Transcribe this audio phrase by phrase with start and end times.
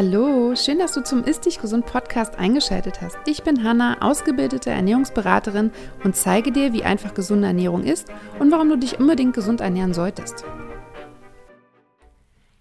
[0.00, 3.18] Hallo, schön, dass du zum Ist Dich Gesund Podcast eingeschaltet hast.
[3.26, 5.72] Ich bin Hanna, ausgebildete Ernährungsberaterin
[6.04, 8.06] und zeige dir, wie einfach gesunde Ernährung ist
[8.38, 10.44] und warum du dich unbedingt gesund ernähren solltest.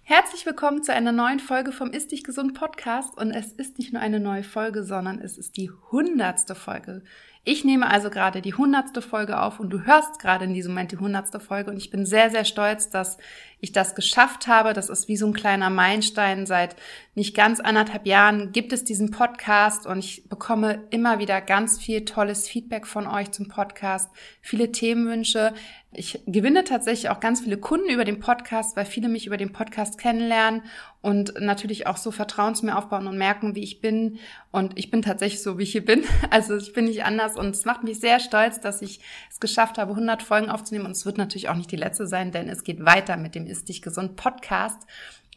[0.01, 3.93] Herzlich willkommen zu einer neuen Folge vom Ist Dich Gesund Podcast und es ist nicht
[3.93, 7.03] nur eine neue Folge, sondern es ist die hundertste Folge.
[7.49, 10.91] Ich nehme also gerade die hundertste Folge auf und du hörst gerade in diesem Moment
[10.91, 13.17] die hundertste Folge und ich bin sehr, sehr stolz, dass
[13.61, 14.73] ich das geschafft habe.
[14.73, 16.45] Das ist wie so ein kleiner Meilenstein.
[16.45, 16.75] Seit
[17.15, 22.03] nicht ganz anderthalb Jahren gibt es diesen Podcast und ich bekomme immer wieder ganz viel
[22.03, 25.53] tolles Feedback von euch zum Podcast, viele Themenwünsche.
[25.93, 29.53] Ich gewinne tatsächlich auch ganz viele Kunden über den Podcast, weil viele mich über den
[29.53, 30.63] Podcast kennenlernen
[31.01, 34.19] und natürlich auch so Vertrauen zu mir aufbauen und merken, wie ich bin.
[34.51, 36.03] Und ich bin tatsächlich so, wie ich hier bin.
[36.29, 38.99] Also ich bin nicht anders und es macht mich sehr stolz, dass ich
[39.31, 40.85] es geschafft habe, 100 Folgen aufzunehmen.
[40.85, 43.45] Und es wird natürlich auch nicht die letzte sein, denn es geht weiter mit dem
[43.45, 44.85] Ist Dich Gesund Podcast.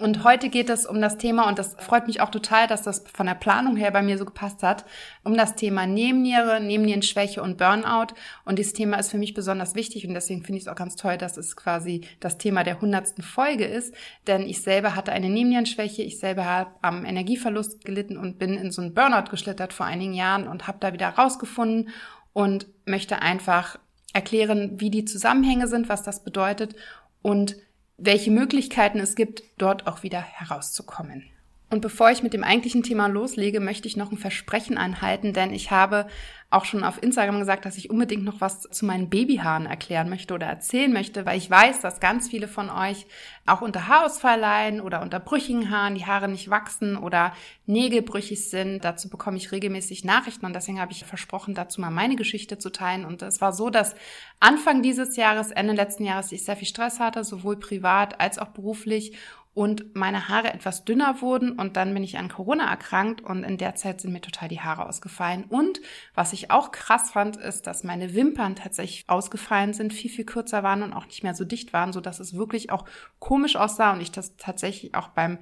[0.00, 3.04] Und heute geht es um das Thema, und das freut mich auch total, dass das
[3.12, 4.86] von der Planung her bei mir so gepasst hat,
[5.24, 8.14] um das Thema Nebenniere, Nebennierenschwäche und Burnout.
[8.46, 10.96] Und dieses Thema ist für mich besonders wichtig und deswegen finde ich es auch ganz
[10.96, 13.94] toll, dass es quasi das Thema der hundertsten Folge ist.
[14.26, 18.72] Denn ich selber hatte eine Nebennierenschwäche, ich selber habe am Energieverlust gelitten und bin in
[18.72, 21.90] so einen Burnout geschlittert vor einigen Jahren und habe da wieder rausgefunden
[22.32, 23.78] und möchte einfach
[24.14, 26.74] erklären, wie die Zusammenhänge sind, was das bedeutet
[27.20, 27.56] und
[28.00, 31.24] welche Möglichkeiten es gibt, dort auch wieder herauszukommen.
[31.70, 35.54] Und bevor ich mit dem eigentlichen Thema loslege, möchte ich noch ein Versprechen anhalten, denn
[35.54, 36.06] ich habe
[36.50, 40.34] auch schon auf Instagram gesagt, dass ich unbedingt noch was zu meinen Babyhaaren erklären möchte
[40.34, 43.06] oder erzählen möchte, weil ich weiß, dass ganz viele von euch
[43.46, 47.32] auch unter Haarausfall leiden oder unter brüchigen Haaren, die Haare nicht wachsen oder
[47.66, 48.84] Nägel brüchig sind.
[48.84, 52.70] Dazu bekomme ich regelmäßig Nachrichten und deswegen habe ich versprochen, dazu mal meine Geschichte zu
[52.70, 53.04] teilen.
[53.04, 53.94] Und es war so, dass
[54.40, 58.48] Anfang dieses Jahres, Ende letzten Jahres ich sehr viel Stress hatte, sowohl privat als auch
[58.48, 59.16] beruflich
[59.52, 63.58] und meine Haare etwas dünner wurden und dann bin ich an Corona erkrankt und in
[63.58, 65.44] der Zeit sind mir total die Haare ausgefallen.
[65.44, 65.80] Und
[66.14, 70.62] was ich auch krass fand, ist, dass meine Wimpern tatsächlich ausgefallen sind, viel, viel kürzer
[70.62, 72.84] waren und auch nicht mehr so dicht waren, so dass es wirklich auch
[73.18, 75.38] komisch aussah und ich das tatsächlich auch beim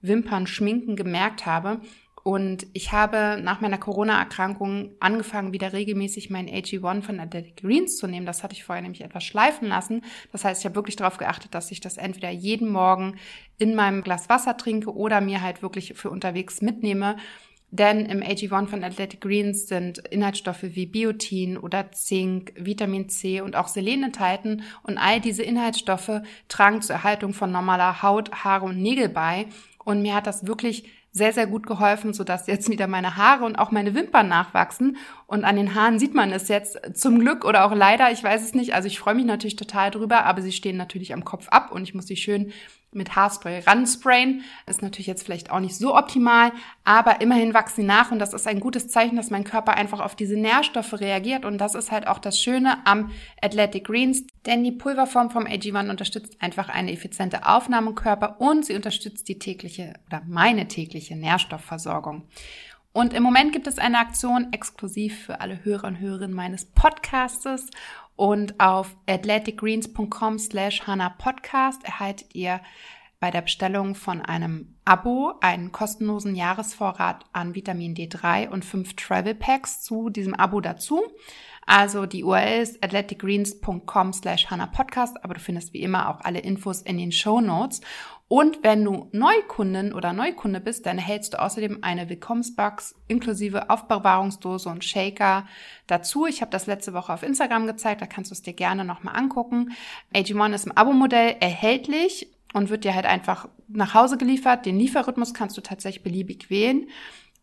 [0.00, 1.80] Wimpern-Schminken gemerkt habe.
[2.22, 8.06] Und ich habe nach meiner Corona-Erkrankung angefangen, wieder regelmäßig meinen AG1 von Athletic Greens zu
[8.06, 8.26] nehmen.
[8.26, 10.02] Das hatte ich vorher nämlich etwas schleifen lassen.
[10.32, 13.16] Das heißt, ich habe wirklich darauf geachtet, dass ich das entweder jeden Morgen
[13.58, 17.16] in meinem Glas Wasser trinke oder mir halt wirklich für unterwegs mitnehme.
[17.72, 23.54] Denn im AG1 von Athletic Greens sind Inhaltsstoffe wie Biotin oder Zink, Vitamin C und
[23.54, 24.62] auch Selen enthalten.
[24.82, 29.46] Und all diese Inhaltsstoffe tragen zur Erhaltung von normaler Haut, Haare und Nägel bei.
[29.84, 33.56] Und mir hat das wirklich sehr, sehr gut geholfen, sodass jetzt wieder meine Haare und
[33.56, 34.96] auch meine Wimpern nachwachsen.
[35.30, 38.42] Und an den Haaren sieht man es jetzt zum Glück oder auch leider, ich weiß
[38.42, 38.74] es nicht.
[38.74, 41.84] Also ich freue mich natürlich total drüber, aber sie stehen natürlich am Kopf ab und
[41.84, 42.52] ich muss sie schön
[42.90, 44.42] mit Haarspray ransprayen.
[44.66, 46.50] Ist natürlich jetzt vielleicht auch nicht so optimal,
[46.82, 50.00] aber immerhin wachsen sie nach und das ist ein gutes Zeichen, dass mein Körper einfach
[50.00, 54.64] auf diese Nährstoffe reagiert und das ist halt auch das Schöne am Athletic Greens, denn
[54.64, 59.38] die Pulverform vom AG1 unterstützt einfach eine effiziente Aufnahme im Körper und sie unterstützt die
[59.38, 62.24] tägliche oder meine tägliche Nährstoffversorgung.
[62.92, 67.70] Und im Moment gibt es eine Aktion exklusiv für alle Hörer und Hörerinnen meines Podcastes
[68.16, 72.60] und auf athleticgreens.com slash Hannah Podcast erhaltet ihr
[73.20, 79.34] bei der Bestellung von einem Abo einen kostenlosen Jahresvorrat an Vitamin D3 und fünf Travel
[79.34, 81.02] Packs zu diesem Abo dazu.
[81.72, 86.82] Also die URL ist athleticgreens.com slash Podcast, aber du findest wie immer auch alle Infos
[86.82, 87.80] in den Show Notes.
[88.26, 94.68] Und wenn du Neukundin oder Neukunde bist, dann erhältst du außerdem eine Willkommensbox inklusive Aufbewahrungsdose
[94.68, 95.46] und Shaker
[95.86, 96.26] dazu.
[96.26, 99.14] Ich habe das letzte Woche auf Instagram gezeigt, da kannst du es dir gerne nochmal
[99.14, 99.70] angucken.
[100.12, 104.66] AG1 ist im Abo-Modell erhältlich und wird dir halt einfach nach Hause geliefert.
[104.66, 106.88] Den Lieferrhythmus kannst du tatsächlich beliebig wählen.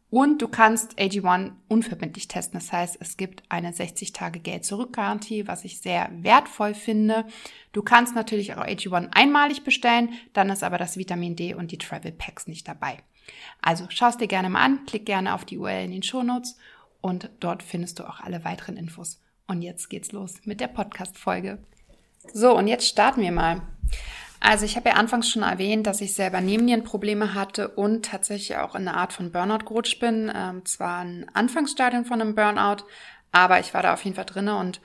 [0.09, 2.59] Und du kannst AG1 unverbindlich testen.
[2.59, 7.25] Das heißt, es gibt eine 60 Tage Geld zurück Garantie, was ich sehr wertvoll finde.
[7.73, 11.77] Du kannst natürlich auch AG1 einmalig bestellen, dann ist aber das Vitamin D und die
[11.77, 12.99] Travel Packs nicht dabei.
[13.61, 16.23] Also schau es dir gerne mal an, klick gerne auf die URL in den Show
[16.23, 16.57] Notes
[17.01, 19.21] und dort findest du auch alle weiteren Infos.
[19.47, 21.59] Und jetzt geht's los mit der Podcast Folge.
[22.33, 23.61] So, und jetzt starten wir mal.
[24.49, 28.75] Also ich habe ja anfangs schon erwähnt, dass ich selber Nebennierenprobleme hatte und tatsächlich auch
[28.75, 30.31] in eine Art von Burnout gerutscht bin.
[30.33, 32.85] Ähm, zwar ein Anfangsstadium von einem Burnout,
[33.33, 34.79] aber ich war da auf jeden Fall drinne und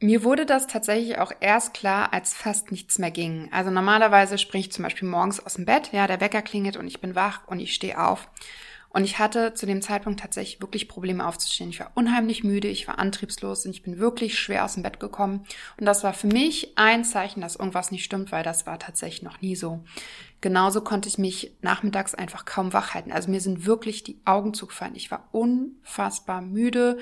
[0.00, 3.48] mir wurde das tatsächlich auch erst klar, als fast nichts mehr ging.
[3.52, 6.88] Also normalerweise springe ich zum Beispiel morgens aus dem Bett, ja, der Wecker klingelt und
[6.88, 8.28] ich bin wach und ich stehe auf.
[8.90, 11.70] Und ich hatte zu dem Zeitpunkt tatsächlich wirklich Probleme aufzustehen.
[11.70, 14.98] Ich war unheimlich müde, ich war antriebslos und ich bin wirklich schwer aus dem Bett
[14.98, 15.44] gekommen.
[15.78, 19.22] Und das war für mich ein Zeichen, dass irgendwas nicht stimmt, weil das war tatsächlich
[19.22, 19.84] noch nie so.
[20.40, 23.12] Genauso konnte ich mich nachmittags einfach kaum wach halten.
[23.12, 24.94] Also mir sind wirklich die Augen zugefallen.
[24.94, 26.98] Ich war unfassbar müde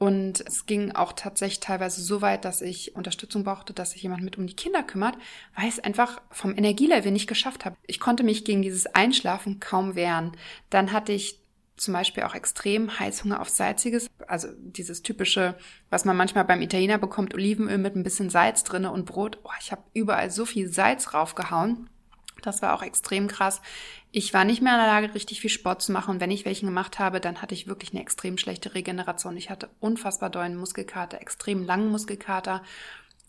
[0.00, 4.22] und es ging auch tatsächlich teilweise so weit, dass ich Unterstützung brauchte, dass sich jemand
[4.22, 5.14] mit um die Kinder kümmert,
[5.54, 7.76] weil ich es einfach vom Energielevel nicht geschafft habe.
[7.86, 10.32] Ich konnte mich gegen dieses Einschlafen kaum wehren.
[10.70, 11.38] Dann hatte ich
[11.76, 15.54] zum Beispiel auch extrem Heißhunger auf Salziges, also dieses typische,
[15.90, 19.38] was man manchmal beim Italiener bekommt, Olivenöl mit ein bisschen Salz drinne und Brot.
[19.44, 21.90] Oh, ich habe überall so viel Salz raufgehauen.
[22.42, 23.60] Das war auch extrem krass.
[24.12, 26.12] Ich war nicht mehr in der Lage, richtig viel Sport zu machen.
[26.12, 29.36] Und wenn ich welchen gemacht habe, dann hatte ich wirklich eine extrem schlechte Regeneration.
[29.36, 32.62] Ich hatte unfassbar dollen Muskelkater, extrem langen Muskelkater.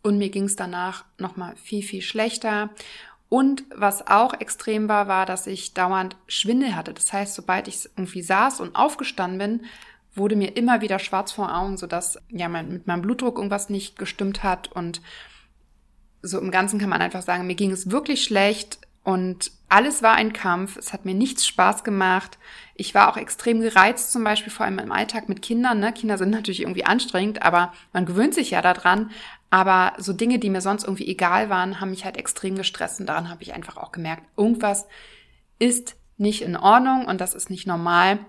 [0.02, 2.70] Und mir ging es danach nochmal viel, viel schlechter.
[3.30, 6.94] Und was auch extrem war, war, dass ich dauernd Schwindel hatte.
[6.94, 9.66] Das heißt, sobald ich irgendwie saß und aufgestanden bin,
[10.14, 14.44] wurde mir immer wieder schwarz vor Augen, sodass ja mit meinem Blutdruck irgendwas nicht gestimmt
[14.44, 14.70] hat.
[14.74, 15.02] Und
[16.22, 18.80] so im Ganzen kann man einfach sagen, mir ging es wirklich schlecht.
[19.04, 20.78] Und alles war ein Kampf.
[20.78, 22.38] Es hat mir nichts Spaß gemacht.
[22.76, 25.80] Ich war auch extrem gereizt, zum Beispiel vor allem im Alltag mit Kindern.
[25.80, 25.94] Ne?
[25.94, 29.12] Kinder sind natürlich irgendwie anstrengend, aber man gewöhnt sich ja daran.
[29.50, 33.00] Aber so Dinge, die mir sonst irgendwie egal waren, haben mich halt extrem gestresst.
[33.00, 34.88] Und daran habe ich einfach auch gemerkt, irgendwas
[35.60, 38.20] ist nicht in Ordnung und das ist nicht normal.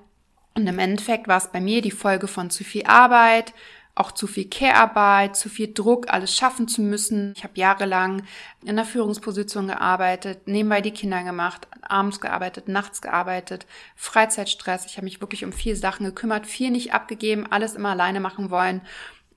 [0.54, 3.54] Und im Endeffekt war es bei mir die Folge von zu viel Arbeit,
[3.94, 7.34] auch zu viel Care-Arbeit, zu viel Druck, alles schaffen zu müssen.
[7.36, 8.22] Ich habe jahrelang
[8.64, 14.86] in der Führungsposition gearbeitet, nebenbei die Kinder gemacht, abends gearbeitet, nachts gearbeitet, Freizeitstress.
[14.86, 18.50] Ich habe mich wirklich um viele Sachen gekümmert, viel nicht abgegeben, alles immer alleine machen
[18.50, 18.80] wollen.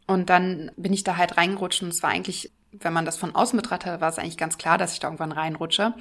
[0.07, 3.33] Und dann bin ich da halt reingerutscht und es war eigentlich wenn man das von
[3.33, 5.93] außen betrachtet, war es eigentlich ganz klar, dass ich da irgendwann reinrutsche.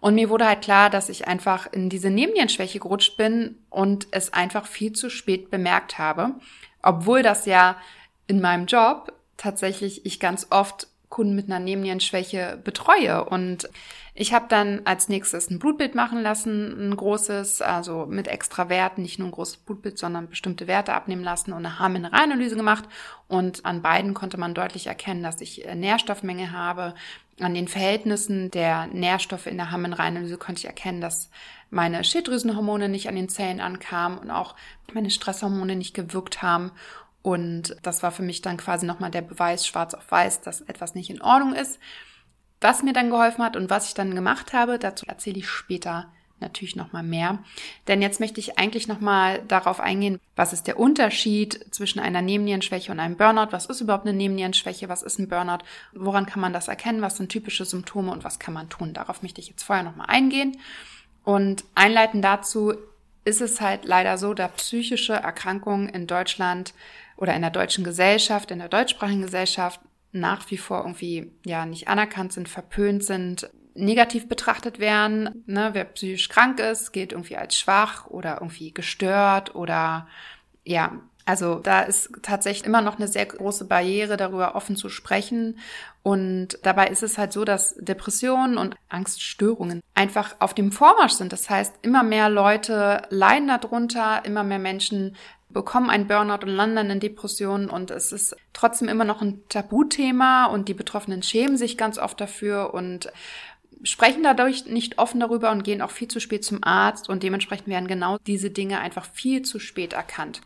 [0.00, 4.32] Und mir wurde halt klar, dass ich einfach in diese Nebennierenschwäche gerutscht bin und es
[4.32, 6.34] einfach viel zu spät bemerkt habe.
[6.82, 7.76] Obwohl das ja
[8.30, 13.24] in meinem Job tatsächlich ich ganz oft Kunden mit einer Nebennierenschwäche betreue.
[13.24, 13.68] Und
[14.14, 19.02] ich habe dann als nächstes ein Blutbild machen lassen, ein großes, also mit extra Werten,
[19.02, 22.84] nicht nur ein großes Blutbild, sondern bestimmte Werte abnehmen lassen und eine Haarmineralanalyse gemacht.
[23.26, 26.94] Und an beiden konnte man deutlich erkennen, dass ich Nährstoffmenge habe.
[27.40, 31.30] An den Verhältnissen der Nährstoffe in der Haarmineralanalyse konnte ich erkennen, dass
[31.70, 34.54] meine Schilddrüsenhormone nicht an den Zellen ankamen und auch
[34.92, 36.70] meine Stresshormone nicht gewirkt haben.
[37.22, 40.94] Und das war für mich dann quasi nochmal der Beweis schwarz auf weiß, dass etwas
[40.94, 41.78] nicht in Ordnung ist.
[42.60, 46.10] Was mir dann geholfen hat und was ich dann gemacht habe, dazu erzähle ich später
[46.40, 47.38] natürlich nochmal mehr.
[47.86, 52.90] Denn jetzt möchte ich eigentlich nochmal darauf eingehen, was ist der Unterschied zwischen einer Nebennierenschwäche
[52.90, 53.52] und einem Burnout?
[53.52, 54.88] Was ist überhaupt eine Nebennierenschwäche?
[54.88, 55.64] Was ist ein Burnout?
[55.92, 57.02] Woran kann man das erkennen?
[57.02, 58.94] Was sind typische Symptome und was kann man tun?
[58.94, 60.56] Darauf möchte ich jetzt vorher nochmal eingehen.
[61.24, 62.74] Und einleitend dazu
[63.24, 66.72] ist es halt leider so, dass psychische Erkrankungen in Deutschland
[67.20, 69.80] oder in der deutschen Gesellschaft, in der deutschsprachigen Gesellschaft
[70.12, 75.44] nach wie vor irgendwie ja nicht anerkannt sind, verpönt sind, negativ betrachtet werden.
[75.46, 75.70] Ne?
[75.72, 80.08] Wer psychisch krank ist, gilt irgendwie als schwach oder irgendwie gestört oder
[80.64, 80.92] ja,
[81.26, 85.58] also da ist tatsächlich immer noch eine sehr große Barriere, darüber offen zu sprechen.
[86.02, 91.32] Und dabei ist es halt so, dass Depressionen und Angststörungen einfach auf dem Vormarsch sind.
[91.32, 95.14] Das heißt, immer mehr Leute leiden darunter, immer mehr Menschen
[95.52, 100.46] bekommen einen Burnout und landen in Depressionen und es ist trotzdem immer noch ein Tabuthema
[100.46, 103.12] und die Betroffenen schämen sich ganz oft dafür und
[103.82, 107.68] sprechen dadurch nicht offen darüber und gehen auch viel zu spät zum Arzt und dementsprechend
[107.68, 110.40] werden genau diese Dinge einfach viel zu spät erkannt.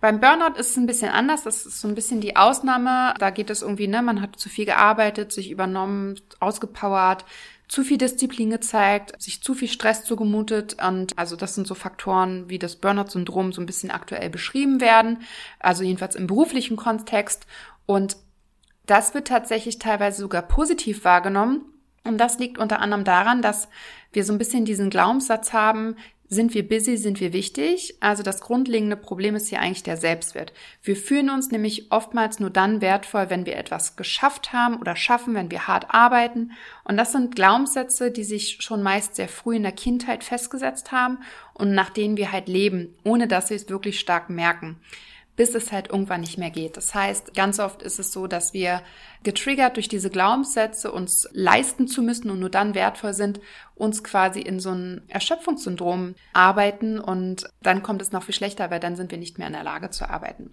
[0.00, 1.42] Beim Burnout ist es ein bisschen anders.
[1.42, 3.12] Das ist so ein bisschen die Ausnahme.
[3.18, 7.26] Da geht es irgendwie, ne, man hat zu viel gearbeitet, sich übernommen, ausgepowert,
[7.70, 12.50] zu viel Disziplin gezeigt, sich zu viel Stress zugemutet und also das sind so Faktoren,
[12.50, 15.18] wie das Burnout-Syndrom so ein bisschen aktuell beschrieben werden,
[15.60, 17.46] also jedenfalls im beruflichen Kontext.
[17.86, 18.16] Und
[18.86, 21.60] das wird tatsächlich teilweise sogar positiv wahrgenommen.
[22.02, 23.68] Und das liegt unter anderem daran, dass
[24.12, 25.94] wir so ein bisschen diesen Glaubenssatz haben,
[26.32, 27.96] sind wir busy, sind wir wichtig?
[27.98, 30.52] Also das grundlegende Problem ist hier eigentlich der Selbstwert.
[30.80, 35.34] Wir fühlen uns nämlich oftmals nur dann wertvoll, wenn wir etwas geschafft haben oder schaffen,
[35.34, 36.52] wenn wir hart arbeiten.
[36.84, 41.18] Und das sind Glaubenssätze, die sich schon meist sehr früh in der Kindheit festgesetzt haben
[41.52, 44.80] und nach denen wir halt leben, ohne dass wir es wirklich stark merken
[45.40, 46.76] bis es halt irgendwann nicht mehr geht.
[46.76, 48.82] Das heißt, ganz oft ist es so, dass wir
[49.22, 53.40] getriggert durch diese Glaubenssätze, uns leisten zu müssen und nur dann wertvoll sind,
[53.74, 58.80] uns quasi in so ein Erschöpfungssyndrom arbeiten und dann kommt es noch viel schlechter, weil
[58.80, 60.52] dann sind wir nicht mehr in der Lage zu arbeiten.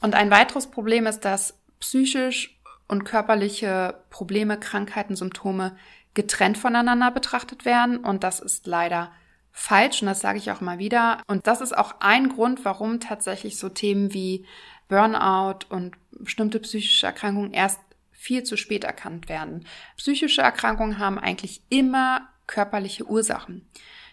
[0.00, 5.76] Und ein weiteres Problem ist, dass psychisch und körperliche Probleme, Krankheiten, Symptome
[6.14, 9.10] getrennt voneinander betrachtet werden und das ist leider
[9.58, 11.18] falsch und das sage ich auch mal wieder.
[11.26, 14.46] Und das ist auch ein Grund, warum tatsächlich so Themen wie
[14.86, 17.80] Burnout und bestimmte psychische Erkrankungen erst
[18.12, 19.66] viel zu spät erkannt werden.
[19.96, 23.68] Psychische Erkrankungen haben eigentlich immer körperliche Ursachen.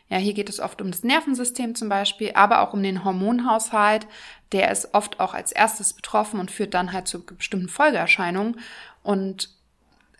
[0.10, 4.08] Ja, hier geht es oft um das Nervensystem zum Beispiel, aber auch um den Hormonhaushalt.
[4.52, 8.60] Der ist oft auch als erstes betroffen und führt dann halt zu bestimmten Folgeerscheinungen.
[9.04, 9.50] Und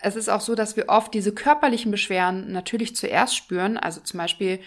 [0.02, 3.78] es ist auch so, dass wir oft diese körperlichen Beschwerden natürlich zuerst spüren.
[3.78, 4.60] Also zum Beispiel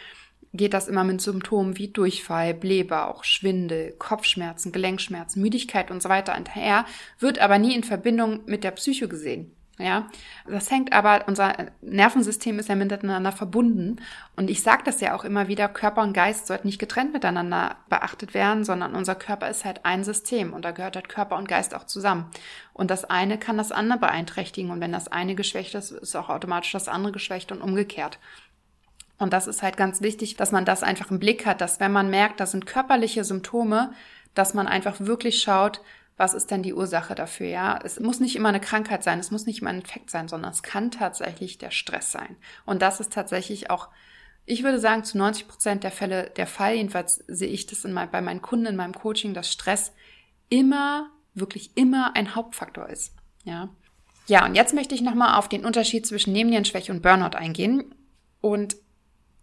[0.52, 6.34] geht das immer mit Symptomen wie Durchfall, Blähbauch, Schwindel, Kopfschmerzen, Gelenkschmerzen, Müdigkeit und so weiter
[6.34, 6.84] hinterher,
[7.18, 9.52] wird aber nie in Verbindung mit der Psyche gesehen.
[9.80, 10.08] Ja,
[10.44, 14.00] das hängt aber, unser Nervensystem ist ja miteinander verbunden.
[14.34, 17.76] Und ich sage das ja auch immer wieder, Körper und Geist sollten nicht getrennt miteinander
[17.88, 21.46] beachtet werden, sondern unser Körper ist halt ein System und da gehört halt Körper und
[21.46, 22.28] Geist auch zusammen.
[22.72, 24.72] Und das eine kann das andere beeinträchtigen.
[24.72, 28.18] Und wenn das eine geschwächt ist, ist auch automatisch das andere geschwächt und umgekehrt.
[29.18, 31.92] Und das ist halt ganz wichtig, dass man das einfach im Blick hat, dass wenn
[31.92, 33.92] man merkt, das sind körperliche Symptome,
[34.34, 35.80] dass man einfach wirklich schaut,
[36.16, 37.78] was ist denn die Ursache dafür, ja?
[37.82, 40.50] Es muss nicht immer eine Krankheit sein, es muss nicht immer ein Infekt sein, sondern
[40.50, 42.36] es kann tatsächlich der Stress sein.
[42.66, 43.88] Und das ist tatsächlich auch,
[44.44, 46.74] ich würde sagen, zu 90 Prozent der Fälle der Fall.
[46.74, 49.92] Jedenfalls sehe ich das in mein, bei meinen Kunden in meinem Coaching, dass Stress
[50.48, 53.68] immer, wirklich immer ein Hauptfaktor ist, ja?
[54.26, 57.94] Ja, und jetzt möchte ich nochmal auf den Unterschied zwischen Nebennierenschwäche und Burnout eingehen.
[58.42, 58.76] Und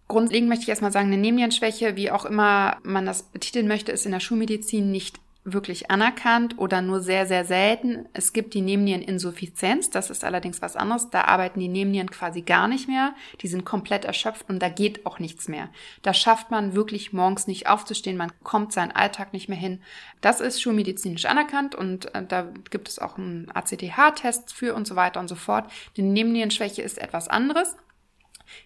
[0.07, 4.05] Grundlegend möchte ich erstmal sagen, eine Nebennierenschwäche, wie auch immer man das betiteln möchte, ist
[4.05, 8.07] in der Schulmedizin nicht wirklich anerkannt oder nur sehr, sehr selten.
[8.13, 11.11] Es gibt die Nebenniereninsuffizienz, das ist allerdings was anderes.
[11.11, 13.13] Da arbeiten die Nebennieren quasi gar nicht mehr.
[13.41, 15.69] Die sind komplett erschöpft und da geht auch nichts mehr.
[16.01, 19.81] Da schafft man wirklich morgens nicht aufzustehen, man kommt seinen Alltag nicht mehr hin.
[20.19, 24.95] Das ist schulmedizinisch anerkannt und äh, da gibt es auch einen ACTH-Test für und so
[24.95, 25.71] weiter und so fort.
[25.95, 27.75] Die Nebennierenschwäche ist etwas anderes.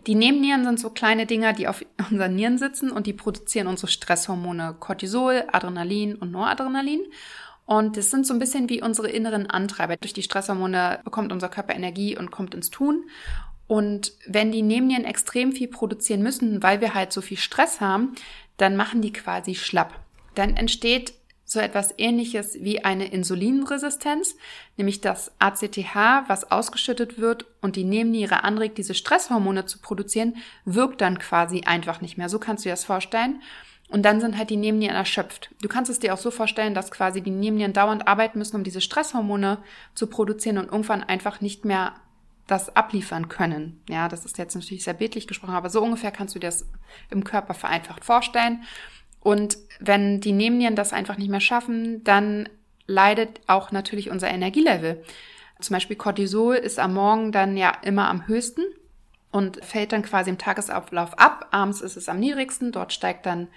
[0.07, 3.91] Die Nebennieren sind so kleine Dinger, die auf unseren Nieren sitzen und die produzieren unsere
[3.91, 7.01] Stresshormone Cortisol, Adrenalin und Noradrenalin.
[7.65, 9.95] Und das sind so ein bisschen wie unsere inneren Antreiber.
[9.97, 13.03] Durch die Stresshormone bekommt unser Körper Energie und kommt ins Tun.
[13.67, 18.15] Und wenn die Nebennieren extrem viel produzieren müssen, weil wir halt so viel Stress haben,
[18.57, 19.93] dann machen die quasi schlapp.
[20.33, 21.13] Dann entsteht
[21.49, 24.35] so etwas ähnliches wie eine Insulinresistenz,
[24.77, 25.95] nämlich das ACTH,
[26.27, 32.01] was ausgeschüttet wird und die Nebenniere anregt, diese Stresshormone zu produzieren, wirkt dann quasi einfach
[32.01, 32.29] nicht mehr.
[32.29, 33.41] So kannst du dir das vorstellen.
[33.89, 35.49] Und dann sind halt die Nebennieren erschöpft.
[35.63, 38.63] Du kannst es dir auch so vorstellen, dass quasi die Nebennieren dauernd arbeiten müssen, um
[38.63, 39.57] diese Stresshormone
[39.95, 41.95] zu produzieren und irgendwann einfach nicht mehr
[42.45, 43.81] das abliefern können.
[43.89, 46.67] Ja, das ist jetzt natürlich sehr bildlich gesprochen, aber so ungefähr kannst du dir das
[47.09, 48.63] im Körper vereinfacht vorstellen.
[49.21, 52.49] Und wenn die Nebennieren das einfach nicht mehr schaffen, dann
[52.87, 55.03] leidet auch natürlich unser Energielevel.
[55.59, 58.63] Zum Beispiel Cortisol ist am Morgen dann ja immer am höchsten
[59.31, 61.47] und fällt dann quasi im Tagesablauf ab.
[61.51, 62.71] Abends ist es am niedrigsten.
[62.71, 63.47] Dort steigt dann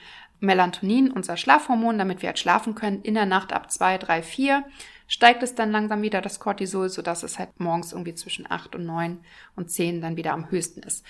[0.41, 3.03] Melatonin, unser Schlafhormon, damit wir halt schlafen können.
[3.03, 4.65] In der Nacht ab zwei, drei, vier
[5.07, 8.85] steigt es dann langsam wieder das Cortisol, sodass es halt morgens irgendwie zwischen acht und
[8.85, 9.21] neun
[9.55, 11.05] und zehn dann wieder am höchsten ist.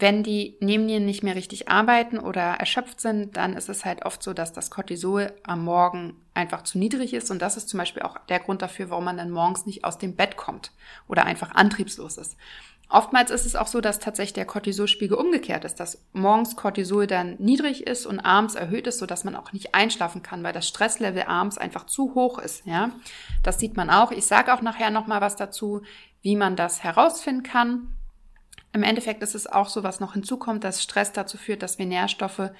[0.00, 4.22] Wenn die Nebennieren nicht mehr richtig arbeiten oder erschöpft sind, dann ist es halt oft
[4.22, 7.30] so, dass das Cortisol am Morgen einfach zu niedrig ist.
[7.30, 9.98] Und das ist zum Beispiel auch der Grund dafür, warum man dann morgens nicht aus
[9.98, 10.72] dem Bett kommt
[11.06, 12.38] oder einfach antriebslos ist.
[12.88, 17.36] Oftmals ist es auch so, dass tatsächlich der Cortisolspiegel umgekehrt ist, dass morgens Cortisol dann
[17.38, 21.24] niedrig ist und abends erhöht ist, sodass man auch nicht einschlafen kann, weil das Stresslevel
[21.24, 22.64] abends einfach zu hoch ist.
[22.66, 22.90] Ja,
[23.42, 24.12] das sieht man auch.
[24.12, 25.82] Ich sage auch nachher noch mal was dazu,
[26.22, 27.88] wie man das herausfinden kann.
[28.72, 31.86] Im Endeffekt ist es auch so, was noch hinzukommt, dass Stress dazu führt, dass wir
[31.86, 32.50] Nährstoffe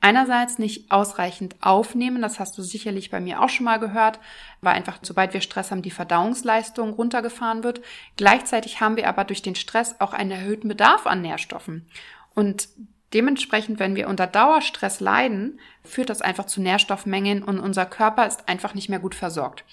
[0.00, 2.22] einerseits nicht ausreichend aufnehmen.
[2.22, 4.18] Das hast du sicherlich bei mir auch schon mal gehört,
[4.60, 7.82] weil einfach, sobald wir Stress haben, die Verdauungsleistung runtergefahren wird.
[8.16, 11.86] Gleichzeitig haben wir aber durch den Stress auch einen erhöhten Bedarf an Nährstoffen.
[12.34, 12.68] Und
[13.12, 18.48] dementsprechend, wenn wir unter Dauerstress leiden, führt das einfach zu Nährstoffmengen und unser Körper ist
[18.48, 19.64] einfach nicht mehr gut versorgt.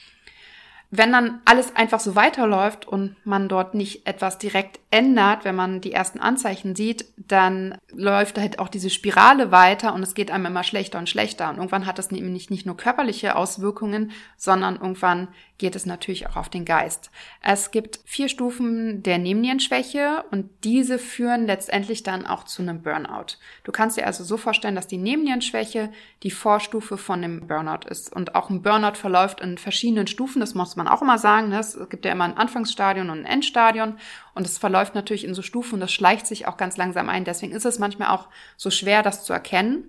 [0.90, 5.82] Wenn dann alles einfach so weiterläuft und man dort nicht etwas direkt ändert, wenn man
[5.82, 10.46] die ersten Anzeichen sieht, dann läuft halt auch diese Spirale weiter und es geht einem
[10.46, 11.50] immer schlechter und schlechter.
[11.50, 15.28] Und irgendwann hat das nämlich nicht nur körperliche Auswirkungen, sondern irgendwann
[15.58, 17.10] geht es natürlich auch auf den Geist.
[17.42, 23.38] Es gibt vier Stufen der Nebennierenschwäche und diese führen letztendlich dann auch zu einem Burnout.
[23.64, 25.92] Du kannst dir also so vorstellen, dass die Nebennierenschwäche
[26.24, 28.14] die Vorstufe von dem Burnout ist.
[28.14, 31.50] Und auch ein Burnout verläuft in verschiedenen Stufen, das muss man auch immer sagen.
[31.50, 31.60] Ne?
[31.60, 33.98] Es gibt ja immer ein Anfangsstadion und ein Endstadion
[34.36, 37.26] und es verläuft natürlich in so Stufen und das schleicht sich auch ganz langsam ein.
[37.26, 39.86] Deswegen ist es manchmal auch so schwer, das zu erkennen.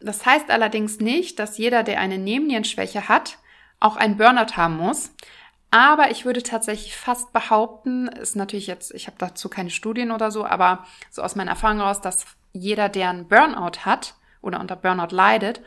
[0.00, 3.38] Das heißt allerdings nicht, dass jeder, der eine Nebennierenschwäche hat,
[3.84, 5.12] auch ein Burnout haben muss.
[5.70, 10.30] Aber ich würde tatsächlich fast behaupten, ist natürlich jetzt, ich habe dazu keine Studien oder
[10.30, 14.76] so, aber so aus meiner Erfahrung raus, dass jeder, der einen Burnout hat oder unter
[14.76, 15.60] Burnout leidet,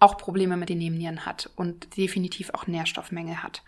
[0.00, 3.62] auch Probleme mit den Nebennieren hat und definitiv auch Nährstoffmängel hat.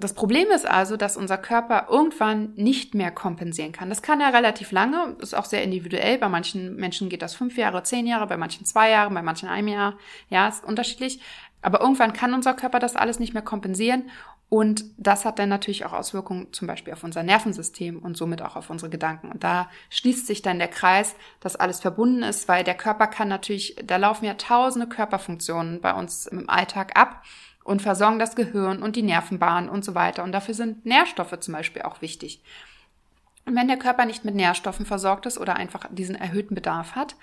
[0.00, 3.88] Das Problem ist also, dass unser Körper irgendwann nicht mehr kompensieren kann.
[3.88, 6.18] Das kann er relativ lange, ist auch sehr individuell.
[6.18, 9.48] Bei manchen Menschen geht das fünf Jahre, zehn Jahre, bei manchen zwei Jahre, bei manchen
[9.48, 9.98] einem Jahr.
[10.30, 11.20] Ja, ist unterschiedlich.
[11.60, 14.10] Aber irgendwann kann unser Körper das alles nicht mehr kompensieren
[14.50, 18.56] und das hat dann natürlich auch Auswirkungen zum Beispiel auf unser Nervensystem und somit auch
[18.56, 19.30] auf unsere Gedanken.
[19.30, 23.28] Und da schließt sich dann der Kreis, dass alles verbunden ist, weil der Körper kann
[23.28, 27.24] natürlich, da laufen ja tausende Körperfunktionen bei uns im Alltag ab
[27.62, 30.24] und versorgen das Gehirn und die Nervenbahn und so weiter.
[30.24, 32.42] Und dafür sind Nährstoffe zum Beispiel auch wichtig.
[33.44, 37.16] Und wenn der Körper nicht mit Nährstoffen versorgt ist oder einfach diesen erhöhten Bedarf hat,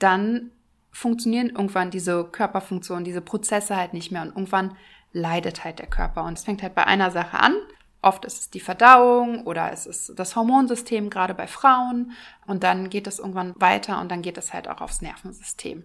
[0.00, 0.50] dann
[0.92, 4.76] funktionieren irgendwann diese Körperfunktionen, diese Prozesse halt nicht mehr und irgendwann
[5.12, 6.24] leidet halt der Körper.
[6.24, 7.54] Und es fängt halt bei einer Sache an.
[8.02, 12.12] Oft ist es die Verdauung oder es ist das Hormonsystem, gerade bei Frauen.
[12.46, 15.84] Und dann geht es irgendwann weiter und dann geht es halt auch aufs Nervensystem.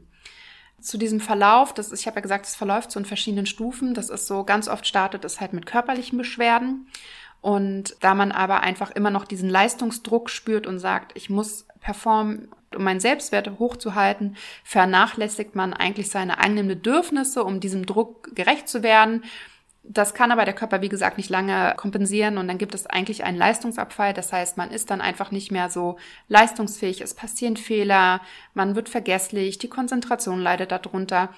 [0.79, 3.93] Zu diesem Verlauf, das ist, ich habe ja gesagt, es verläuft so in verschiedenen Stufen.
[3.93, 6.87] Das ist so, ganz oft startet es halt mit körperlichen Beschwerden.
[7.41, 12.49] Und da man aber einfach immer noch diesen Leistungsdruck spürt und sagt, ich muss performen,
[12.77, 18.83] um meinen Selbstwert hochzuhalten, vernachlässigt man eigentlich seine eigenen Bedürfnisse, um diesem Druck gerecht zu
[18.83, 19.23] werden.
[19.89, 23.23] Das kann aber der Körper, wie gesagt, nicht lange kompensieren und dann gibt es eigentlich
[23.23, 24.13] einen Leistungsabfall.
[24.13, 28.21] Das heißt, man ist dann einfach nicht mehr so leistungsfähig, es passieren Fehler,
[28.53, 31.29] man wird vergesslich, die Konzentration leidet darunter.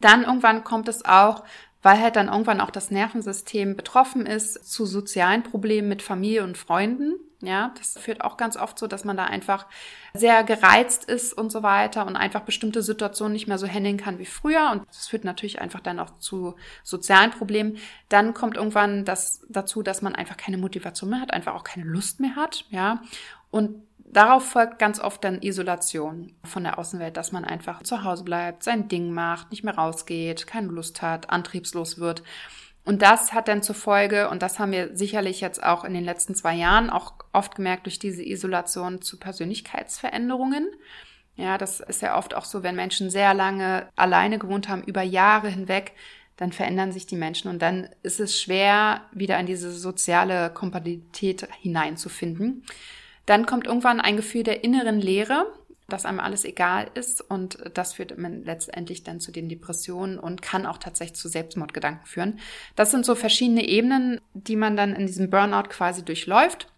[0.00, 1.44] Dann irgendwann kommt es auch
[1.84, 6.56] weil halt dann irgendwann auch das Nervensystem betroffen ist zu sozialen Problemen mit Familie und
[6.56, 7.12] Freunden.
[7.42, 9.66] Ja, das führt auch ganz oft so, dass man da einfach
[10.14, 14.18] sehr gereizt ist und so weiter und einfach bestimmte Situationen nicht mehr so handeln kann
[14.18, 14.70] wie früher.
[14.72, 17.76] Und das führt natürlich einfach dann auch zu sozialen Problemen.
[18.08, 21.84] Dann kommt irgendwann das dazu, dass man einfach keine Motivation mehr hat, einfach auch keine
[21.84, 22.64] Lust mehr hat.
[22.70, 23.02] Ja,
[23.50, 23.82] und
[24.14, 28.62] Darauf folgt ganz oft dann Isolation von der Außenwelt, dass man einfach zu Hause bleibt,
[28.62, 32.22] sein Ding macht, nicht mehr rausgeht, keine Lust hat, antriebslos wird.
[32.84, 36.04] Und das hat dann zur Folge, und das haben wir sicherlich jetzt auch in den
[36.04, 40.68] letzten zwei Jahren auch oft gemerkt durch diese Isolation zu Persönlichkeitsveränderungen.
[41.34, 45.02] Ja, das ist ja oft auch so, wenn Menschen sehr lange alleine gewohnt haben, über
[45.02, 45.90] Jahre hinweg,
[46.36, 51.48] dann verändern sich die Menschen und dann ist es schwer, wieder in diese soziale Kompatibilität
[51.60, 52.64] hineinzufinden.
[53.26, 55.46] Dann kommt irgendwann ein Gefühl der inneren Leere,
[55.88, 60.66] dass einem alles egal ist und das führt letztendlich dann zu den Depressionen und kann
[60.66, 62.38] auch tatsächlich zu Selbstmordgedanken führen.
[62.74, 66.68] Das sind so verschiedene Ebenen, die man dann in diesem Burnout quasi durchläuft.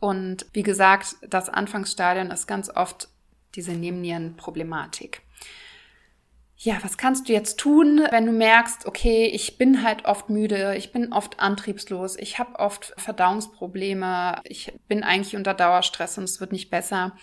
[0.00, 3.08] Und wie gesagt, das Anfangsstadion ist ganz oft
[3.54, 5.22] diese Nebennierenproblematik
[6.60, 10.74] ja, was kannst du jetzt tun, wenn du merkst, okay, ich bin halt oft müde,
[10.76, 16.40] ich bin oft antriebslos, ich habe oft Verdauungsprobleme, ich bin eigentlich unter Dauerstress und es
[16.40, 17.16] wird nicht besser.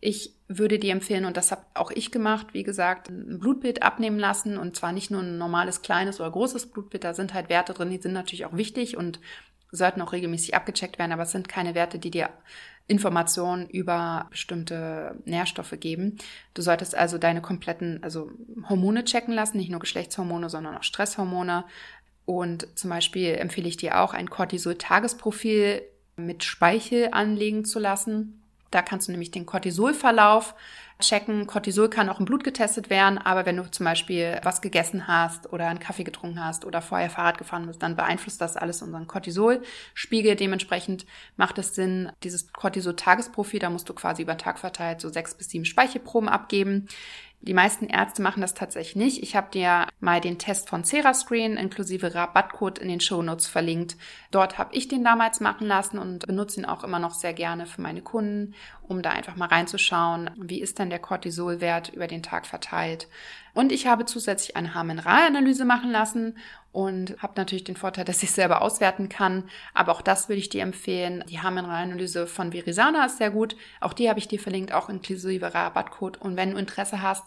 [0.00, 4.18] Ich würde dir empfehlen, und das habe auch ich gemacht, wie gesagt, ein Blutbild abnehmen
[4.18, 7.74] lassen und zwar nicht nur ein normales kleines oder großes Blutbild, da sind halt Werte
[7.74, 9.20] drin, die sind natürlich auch wichtig und
[9.70, 12.30] sollten auch regelmäßig abgecheckt werden, aber es sind keine Werte, die dir
[12.90, 16.18] Informationen über bestimmte Nährstoffe geben.
[16.54, 18.32] Du solltest also deine kompletten, also
[18.68, 21.64] Hormone checken lassen, nicht nur Geschlechtshormone, sondern auch Stresshormone.
[22.24, 25.82] Und zum Beispiel empfehle ich dir auch ein Cortisol-Tagesprofil
[26.16, 28.42] mit Speichel anlegen zu lassen.
[28.72, 30.56] Da kannst du nämlich den Cortisolverlauf
[31.00, 31.46] checken.
[31.46, 35.52] Cortisol kann auch im Blut getestet werden, aber wenn du zum Beispiel was gegessen hast
[35.52, 39.06] oder einen Kaffee getrunken hast oder vorher Fahrrad gefahren bist, dann beeinflusst das alles unseren
[39.06, 40.36] Cortisolspiegel.
[40.36, 45.34] Dementsprechend macht es Sinn, dieses Cortisol-Tagesprofil, da musst du quasi über Tag verteilt so sechs
[45.34, 46.88] bis sieben Speichelproben abgeben.
[47.42, 49.22] Die meisten Ärzte machen das tatsächlich nicht.
[49.22, 53.96] Ich habe dir mal den Test von Cerascreen inklusive Rabattcode in den Shownotes verlinkt.
[54.30, 57.64] Dort habe ich den damals machen lassen und benutze ihn auch immer noch sehr gerne
[57.64, 62.22] für meine Kunden, um da einfach mal reinzuschauen, wie ist denn der Cortisolwert über den
[62.22, 63.08] Tag verteilt.
[63.54, 66.36] Und ich habe zusätzlich eine Haarmineralanalyse machen lassen
[66.72, 69.48] und habe natürlich den Vorteil, dass ich selber auswerten kann.
[69.74, 71.24] Aber auch das würde ich dir empfehlen.
[71.28, 73.56] Die Haarmineralanalyse von Virisana ist sehr gut.
[73.80, 76.18] Auch die habe ich dir verlinkt, auch inklusive Rabattcode.
[76.18, 77.24] Und wenn du Interesse hast,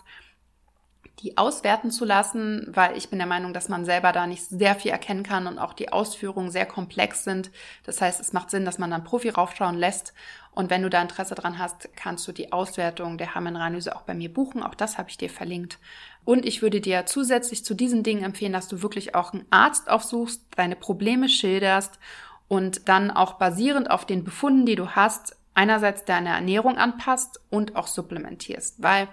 [1.19, 4.76] die auswerten zu lassen, weil ich bin der Meinung, dass man selber da nicht sehr
[4.76, 7.52] viel erkennen kann und auch die Ausführungen sehr komplex sind.
[7.84, 10.13] Das heißt, es macht Sinn, dass man dann Profi raufschauen lässt.
[10.52, 14.13] Und wenn du da Interesse dran hast, kannst du die Auswertung der Haarmineralanalyse auch bei
[14.13, 14.63] mir buchen.
[14.63, 15.80] Auch das habe ich dir verlinkt.
[16.26, 19.89] Und ich würde dir zusätzlich zu diesen Dingen empfehlen, dass du wirklich auch einen Arzt
[19.89, 21.99] aufsuchst, deine Probleme schilderst
[22.47, 27.76] und dann auch basierend auf den Befunden, die du hast, einerseits deine Ernährung anpasst und
[27.76, 28.82] auch supplementierst.
[28.82, 29.08] Weil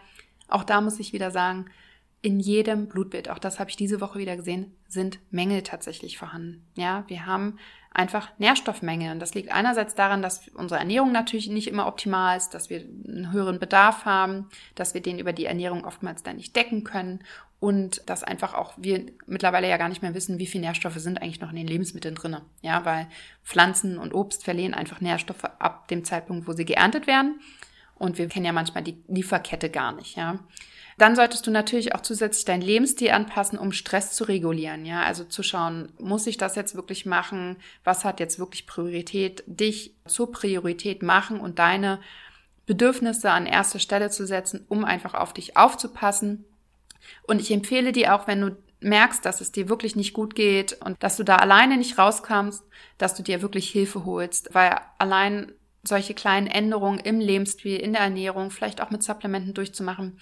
[0.49, 1.67] auch da muss ich wieder sagen,
[2.23, 6.67] in jedem Blutbild, auch das habe ich diese Woche wieder gesehen, sind Mängel tatsächlich vorhanden.
[6.75, 7.59] Ja, wir haben
[7.93, 9.13] einfach Nährstoffmängel.
[9.13, 12.81] Und das liegt einerseits daran, dass unsere Ernährung natürlich nicht immer optimal ist, dass wir
[12.81, 17.25] einen höheren Bedarf haben, dass wir den über die Ernährung oftmals dann nicht decken können
[17.59, 21.21] und dass einfach auch wir mittlerweile ja gar nicht mehr wissen, wie viele Nährstoffe sind
[21.21, 22.43] eigentlich noch in den Lebensmitteln drinne.
[22.63, 23.07] Ja, weil
[23.45, 27.41] Pflanzen und Obst verlieren einfach Nährstoffe ab dem Zeitpunkt, wo sie geerntet werden.
[27.97, 30.39] Und wir kennen ja manchmal die Lieferkette gar nicht, ja.
[31.01, 34.85] Dann solltest du natürlich auch zusätzlich deinen Lebensstil anpassen, um Stress zu regulieren.
[34.85, 37.57] Ja, also zu schauen, muss ich das jetzt wirklich machen?
[37.85, 39.43] Was hat jetzt wirklich Priorität?
[39.47, 42.01] Dich zur Priorität machen und deine
[42.67, 46.45] Bedürfnisse an erste Stelle zu setzen, um einfach auf dich aufzupassen.
[47.23, 50.75] Und ich empfehle dir auch, wenn du merkst, dass es dir wirklich nicht gut geht
[50.85, 52.63] und dass du da alleine nicht rauskommst,
[52.99, 58.03] dass du dir wirklich Hilfe holst, weil allein solche kleinen Änderungen im Lebensstil, in der
[58.03, 60.19] Ernährung, vielleicht auch mit Supplementen durchzumachen,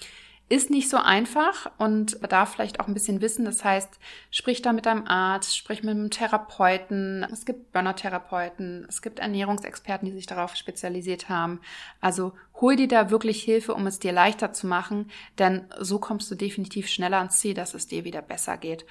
[0.48, 3.44] ist nicht so einfach und bedarf vielleicht auch ein bisschen Wissen.
[3.44, 3.98] Das heißt,
[4.30, 7.26] sprich da mit deinem Arzt, sprich mit einem Therapeuten.
[7.30, 11.60] Es gibt Burner-Therapeuten, es gibt Ernährungsexperten, die sich darauf spezialisiert haben.
[12.00, 16.30] Also hol dir da wirklich Hilfe, um es dir leichter zu machen, denn so kommst
[16.30, 18.86] du definitiv schneller ans Ziel, dass es dir wieder besser geht.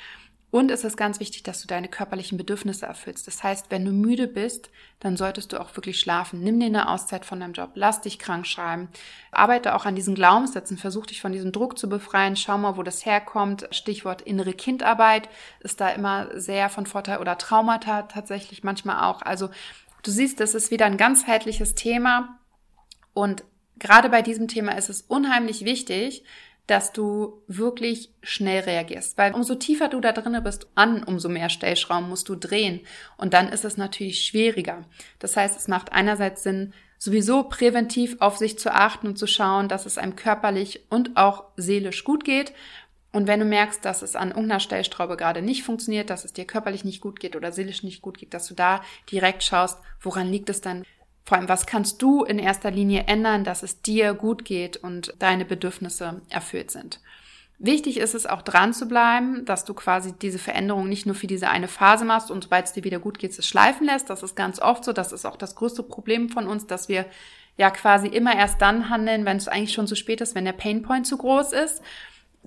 [0.49, 3.27] Und es ist ganz wichtig, dass du deine körperlichen Bedürfnisse erfüllst.
[3.27, 4.69] Das heißt, wenn du müde bist,
[5.01, 6.39] dann solltest du auch wirklich schlafen.
[6.39, 7.71] Nimm dir eine Auszeit von deinem Job.
[7.75, 8.87] Lass dich krank schreiben.
[9.31, 10.77] Arbeite auch an diesen Glaubenssätzen.
[10.77, 12.37] Versuch dich von diesem Druck zu befreien.
[12.37, 13.67] Schau mal, wo das herkommt.
[13.71, 15.27] Stichwort innere Kindarbeit
[15.59, 19.21] ist da immer sehr von Vorteil oder Traumata tatsächlich manchmal auch.
[19.23, 19.49] Also
[20.03, 22.39] du siehst, das ist wieder ein ganzheitliches Thema.
[23.13, 23.43] Und
[23.79, 26.23] gerade bei diesem Thema ist es unheimlich wichtig,
[26.67, 29.17] dass du wirklich schnell reagierst.
[29.17, 32.81] Weil umso tiefer du da drinnen bist an, umso mehr Stellschrauben musst du drehen.
[33.17, 34.85] Und dann ist es natürlich schwieriger.
[35.19, 39.69] Das heißt, es macht einerseits Sinn, sowieso präventiv auf sich zu achten und zu schauen,
[39.69, 42.53] dass es einem körperlich und auch seelisch gut geht.
[43.13, 46.45] Und wenn du merkst, dass es an irgendeiner Stellschraube gerade nicht funktioniert, dass es dir
[46.45, 50.27] körperlich nicht gut geht oder seelisch nicht gut geht, dass du da direkt schaust, woran
[50.27, 50.83] liegt es dann
[51.27, 55.13] vor allem, was kannst du in erster Linie ändern, dass es dir gut geht und
[55.19, 57.01] deine Bedürfnisse erfüllt sind?
[57.59, 61.27] Wichtig ist es auch dran zu bleiben, dass du quasi diese Veränderung nicht nur für
[61.27, 64.09] diese eine Phase machst und sobald es dir wieder gut geht, es schleifen lässt.
[64.09, 64.93] Das ist ganz oft so.
[64.93, 67.05] Das ist auch das größte Problem von uns, dass wir
[67.57, 70.53] ja quasi immer erst dann handeln, wenn es eigentlich schon zu spät ist, wenn der
[70.53, 71.81] Painpoint zu groß ist.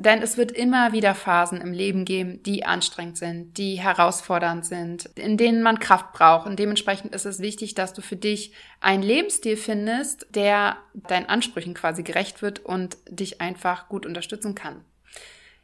[0.00, 5.04] Denn es wird immer wieder Phasen im Leben geben, die anstrengend sind, die herausfordernd sind,
[5.14, 6.46] in denen man Kraft braucht.
[6.46, 11.74] Und dementsprechend ist es wichtig, dass du für dich einen Lebensstil findest, der deinen Ansprüchen
[11.74, 14.82] quasi gerecht wird und dich einfach gut unterstützen kann.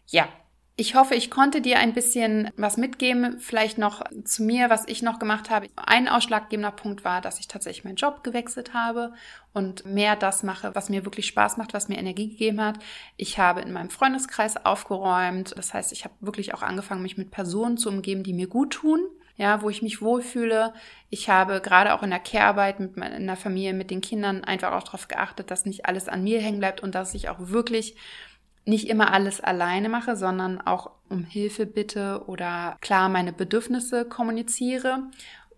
[0.07, 0.29] Ja,
[0.79, 3.41] ich hoffe, ich konnte dir ein bisschen was mitgeben.
[3.41, 5.69] Vielleicht noch zu mir, was ich noch gemacht habe.
[5.75, 9.15] Ein ausschlaggebender Punkt war, dass ich tatsächlich meinen Job gewechselt habe
[9.55, 12.79] und mehr das mache, was mir wirklich Spaß macht, was mir Energie gegeben hat.
[13.17, 15.55] Ich habe in meinem Freundeskreis aufgeräumt.
[15.57, 18.75] Das heißt, ich habe wirklich auch angefangen, mich mit Personen zu umgeben, die mir gut
[18.75, 19.01] tun.
[19.39, 20.73] Ja, wo ich mich wohlfühle.
[21.11, 24.83] Ich habe gerade auch in der Care-Arbeit mit meiner Familie, mit den Kindern einfach auch
[24.83, 27.97] darauf geachtet, dass nicht alles an mir hängen bleibt und dass ich auch wirklich
[28.67, 35.05] nicht immer alles alleine mache, sondern auch um Hilfe bitte oder klar meine Bedürfnisse kommuniziere.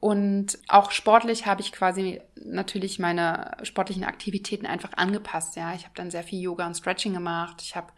[0.01, 5.57] Und auch sportlich habe ich quasi natürlich meine sportlichen Aktivitäten einfach angepasst.
[5.57, 7.63] Ja, ich habe dann sehr viel Yoga und Stretching gemacht.
[7.63, 7.89] Ich habe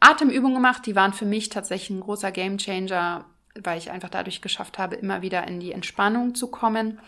[0.00, 3.24] Atemübungen gemacht, die waren für mich tatsächlich ein großer Gamechanger,
[3.62, 7.00] weil ich einfach dadurch geschafft habe, immer wieder in die Entspannung zu kommen.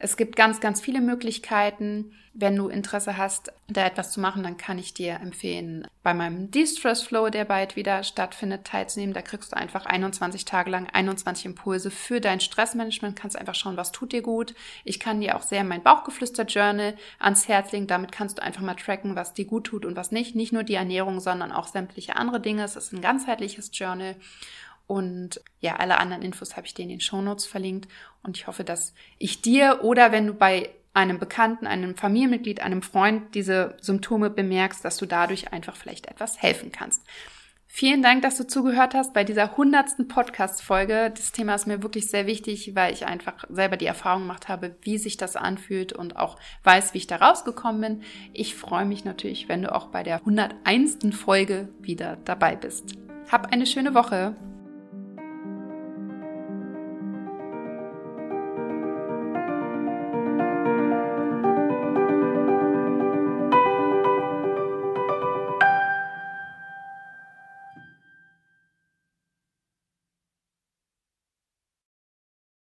[0.00, 2.12] Es gibt ganz, ganz viele Möglichkeiten.
[2.32, 6.52] Wenn du Interesse hast, da etwas zu machen, dann kann ich dir empfehlen, bei meinem
[6.52, 9.12] De-Stress Flow, der bald wieder stattfindet, teilzunehmen.
[9.12, 13.18] Da kriegst du einfach 21 Tage lang 21 Impulse für dein Stressmanagement.
[13.18, 14.54] Kannst einfach schauen, was tut dir gut.
[14.84, 17.88] Ich kann dir auch sehr mein Bauchgeflüster-Journal ans Herz legen.
[17.88, 20.36] Damit kannst du einfach mal tracken, was dir gut tut und was nicht.
[20.36, 22.62] Nicht nur die Ernährung, sondern auch sämtliche andere Dinge.
[22.62, 24.14] Es ist ein ganzheitliches Journal.
[24.88, 27.88] Und ja, alle anderen Infos habe ich dir in den Shownotes verlinkt.
[28.24, 32.82] Und ich hoffe, dass ich dir oder wenn du bei einem Bekannten, einem Familienmitglied, einem
[32.82, 37.02] Freund diese Symptome bemerkst, dass du dadurch einfach vielleicht etwas helfen kannst.
[37.70, 41.12] Vielen Dank, dass du zugehört hast bei dieser hundertsten Podcast-Folge.
[41.14, 44.74] Das Thema ist mir wirklich sehr wichtig, weil ich einfach selber die Erfahrung gemacht habe,
[44.80, 48.02] wie sich das anfühlt und auch weiß, wie ich da rausgekommen bin.
[48.32, 51.14] Ich freue mich natürlich, wenn du auch bei der 101.
[51.14, 52.96] Folge wieder dabei bist.
[53.30, 54.34] Hab eine schöne Woche.